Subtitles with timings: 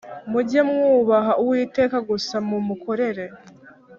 [0.31, 3.25] Mujye mwubaha Uwiteka gusa mumukorere